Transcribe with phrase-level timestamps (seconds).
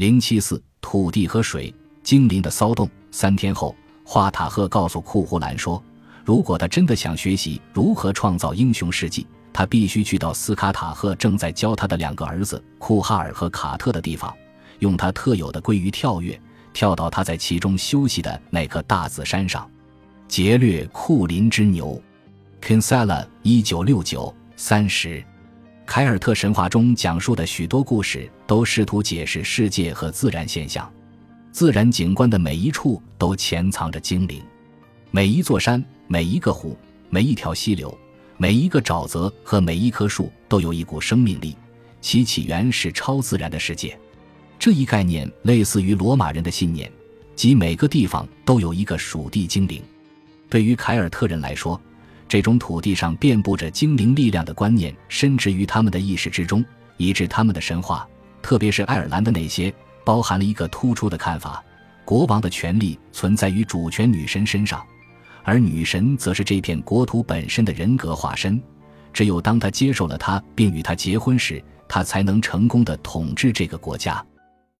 [0.00, 1.70] 零七四土地和水
[2.02, 2.88] 精灵的骚动。
[3.10, 5.82] 三天后，华塔赫告诉库胡兰说，
[6.24, 14.34] 如果他真的想学习如何创造英雄事迹，他必须去到斯卡塔赫正在教他的两个儿子库哈尔和卡特的地方，
[14.78, 16.40] 用他特有的鲑鱼跳跃，
[16.72, 19.70] 跳到他在其中休息的那棵大紫杉上。
[20.26, 22.02] 劫掠库林之牛
[22.62, 25.22] ，Kinsella，一九六九三十。
[25.90, 30.88] 凯尔特神话中讲述的许多故事都试图解释世界和自然现象，
[31.50, 34.40] 自然景观的每一处都潜藏着精灵，
[35.10, 37.92] 每一座山、每一个湖、每一条溪流、
[38.36, 41.56] 每一个沼泽和每一棵树都有一股生命力，
[42.00, 43.98] 其起源是超自然的世界。
[44.60, 46.88] 这一概念类似于罗马人的信念，
[47.34, 49.82] 即每个地方都有一个属地精灵。
[50.48, 51.80] 对于凯尔特人来说，
[52.30, 56.64] 这种土地上遍布着精灵力量的观念深植于他们的意识之中，
[56.96, 58.08] 以致他们的神话，
[58.40, 61.60] 特别是爱尔兰的那些，包含了一个突出的看法：
[62.04, 64.80] 国王的权力存在于主权女神身上，
[65.42, 68.62] 而女神则是这片国土本身的人格化身。
[69.12, 74.24] 只有当他接受了她并与她结婚时，他才能成功的统治这个国家。